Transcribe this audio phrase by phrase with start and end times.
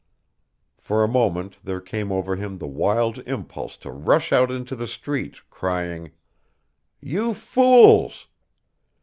[0.79, 4.87] For a moment there came over him the wild impulse to rush out into the
[4.87, 6.09] street, crying:
[6.99, 8.25] "You fools!